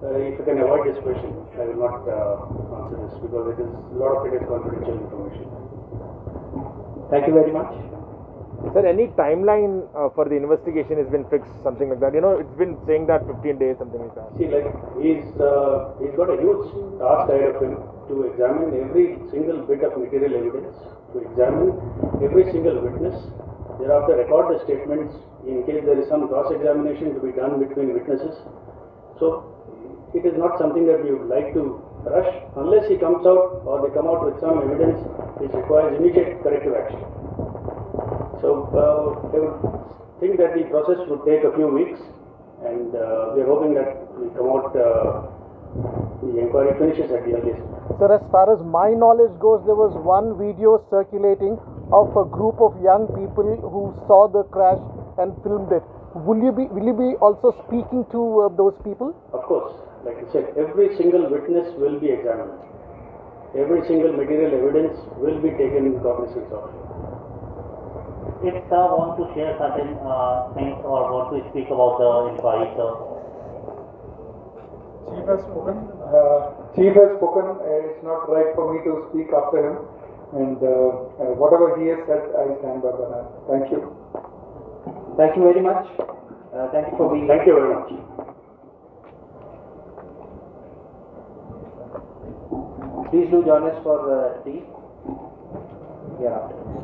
uh, 0.00 0.16
if 0.16 0.40
you 0.40 0.44
can 0.48 0.56
avoid 0.64 0.88
this 0.88 0.96
question, 1.04 1.36
I 1.60 1.68
will 1.68 1.84
not 1.84 2.00
uh, 2.08 2.88
answer 2.88 2.96
this 3.04 3.14
because 3.20 3.44
it 3.52 3.60
is, 3.60 3.68
a 3.68 3.96
lot 4.00 4.24
of 4.24 4.32
it 4.32 4.40
is 4.40 4.44
confidential 4.48 4.96
information. 5.04 5.46
Thank 7.12 7.28
you 7.28 7.36
very 7.36 7.52
much. 7.52 7.93
Sir, 8.72 8.86
any 8.86 9.12
timeline 9.18 9.84
uh, 9.92 10.08
for 10.14 10.24
the 10.24 10.34
investigation 10.34 10.96
has 10.96 11.06
been 11.12 11.28
fixed, 11.28 11.52
something 11.62 11.90
like 11.90 12.00
that? 12.00 12.14
You 12.14 12.22
know, 12.24 12.40
it's 12.40 12.56
been 12.56 12.78
saying 12.86 13.06
that 13.12 13.26
15 13.26 13.58
days, 13.58 13.76
something 13.78 14.00
like 14.00 14.14
that. 14.16 14.32
See, 14.40 14.48
like, 14.48 14.66
he's, 14.98 15.26
uh, 15.36 15.92
he's 16.00 16.14
got 16.16 16.32
a 16.32 16.38
huge 16.40 16.64
task 16.96 17.28
ahead 17.28 17.54
of 17.54 17.60
him 17.60 17.76
to 18.08 18.14
examine 18.32 18.72
every 18.80 19.20
single 19.28 19.60
bit 19.68 19.84
of 19.84 19.98
material 20.00 20.32
evidence, 20.32 20.74
to 21.12 21.22
examine 21.22 21.76
every 22.24 22.48
single 22.50 22.80
witness, 22.80 23.14
thereafter 23.78 24.16
record 24.16 24.56
the 24.56 24.58
statements 24.64 25.12
in 25.44 25.60
case 25.68 25.84
there 25.84 26.00
is 26.00 26.08
some 26.08 26.26
cross-examination 26.26 27.12
to 27.14 27.20
be 27.20 27.36
done 27.36 27.60
between 27.60 27.92
witnesses. 27.92 28.32
So, 29.20 29.54
it 30.14 30.24
is 30.24 30.38
not 30.38 30.58
something 30.58 30.86
that 30.86 31.02
we 31.02 31.12
would 31.12 31.28
like 31.28 31.52
to 31.52 31.82
rush 32.06 32.32
unless 32.56 32.88
he 32.88 32.96
comes 32.96 33.26
out 33.26 33.66
or 33.66 33.82
they 33.82 33.92
come 33.94 34.06
out 34.06 34.24
with 34.24 34.38
some 34.40 34.62
evidence 34.62 34.98
which 35.42 35.52
requires 35.52 35.94
immediate 35.98 36.38
corrective 36.42 36.74
action. 36.74 37.23
So, 38.44 38.68
uh, 38.76 39.24
I 39.32 39.40
would 39.40 39.56
think 40.20 40.36
that 40.36 40.52
the 40.52 40.68
process 40.68 41.00
would 41.08 41.24
take 41.24 41.48
a 41.48 41.52
few 41.56 41.64
weeks 41.64 41.96
and 42.60 42.92
uh, 42.92 43.32
we 43.32 43.40
are 43.40 43.48
hoping 43.48 43.72
that 43.72 44.04
we 44.20 44.28
come 44.36 44.52
out, 44.52 44.68
uh, 44.76 45.32
the 46.20 46.44
inquiry 46.44 46.76
finishes 46.76 47.08
at 47.08 47.24
the 47.24 47.40
earliest. 47.40 47.64
Sir, 47.96 48.12
as 48.12 48.20
far 48.28 48.52
as 48.52 48.60
my 48.68 48.92
knowledge 48.92 49.32
goes, 49.40 49.64
there 49.64 49.74
was 49.80 49.96
one 49.96 50.36
video 50.36 50.76
circulating 50.92 51.56
of 51.88 52.12
a 52.20 52.28
group 52.28 52.60
of 52.60 52.76
young 52.84 53.08
people 53.16 53.48
who 53.64 53.96
saw 54.04 54.28
the 54.28 54.44
crash 54.52 54.80
and 55.16 55.32
filmed 55.40 55.72
it. 55.72 55.80
Will 56.12 56.44
you 56.44 56.52
be 56.52 56.68
will 56.68 56.84
you 56.84 56.92
be 56.92 57.16
also 57.24 57.56
speaking 57.64 58.04
to 58.12 58.20
uh, 58.44 58.52
those 58.60 58.76
people? 58.84 59.16
Of 59.32 59.48
course, 59.48 59.72
like 60.04 60.20
I 60.20 60.28
said, 60.36 60.52
every 60.60 60.92
single 61.00 61.32
witness 61.32 61.72
will 61.80 61.96
be 61.96 62.12
examined. 62.12 62.60
Every 63.56 63.88
single 63.88 64.12
material 64.12 64.52
evidence 64.52 65.00
will 65.16 65.40
be 65.40 65.56
taken 65.56 65.88
in 65.88 65.96
cognizance 66.04 66.52
of. 66.52 66.83
If 68.44 68.54
sir 68.68 68.84
want 68.92 69.16
to 69.16 69.24
share 69.32 69.56
certain 69.56 69.96
uh, 70.04 70.52
things 70.52 70.76
or 70.84 71.00
want 71.08 71.32
to 71.32 71.40
speak 71.48 71.64
about 71.72 71.96
the 71.96 72.10
inquiry, 72.28 72.68
sir. 72.76 72.92
Chief 75.08 75.24
has 75.24 75.40
spoken. 75.48 75.76
Uh, 76.04 76.40
Chief 76.76 76.92
has 76.92 77.10
spoken. 77.16 77.46
Uh, 77.56 77.88
it's 77.88 78.02
not 78.04 78.28
right 78.28 78.52
for 78.54 78.68
me 78.68 78.84
to 78.84 78.92
speak 79.08 79.32
after 79.32 79.64
him. 79.64 79.76
And 80.36 80.60
uh, 80.60 80.92
uh, 81.24 81.32
whatever 81.40 81.72
he 81.80 81.88
has 81.88 82.00
said, 82.04 82.20
I 82.36 82.52
stand 82.60 82.82
by 82.84 82.92
that. 82.92 83.24
Thank 83.48 83.72
you. 83.72 83.80
Thank 85.16 85.36
you 85.36 85.42
very 85.48 85.62
much. 85.64 85.80
Uh, 86.52 86.68
thank 86.68 86.92
you 86.92 86.96
for 87.00 87.08
being. 87.08 87.26
Thank 87.26 87.46
you 87.48 87.54
very 87.56 87.72
much. 87.72 87.88
Please 93.10 93.28
do 93.30 93.42
join 93.42 93.64
us 93.64 93.76
for 93.82 93.96
uh, 94.04 94.32
tea. 94.44 94.60
Yeah. 96.20 96.83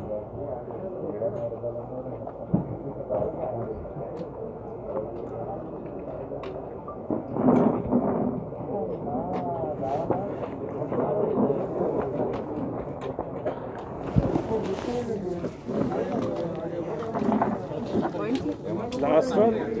Last 19.01 19.35
one. 19.35 19.71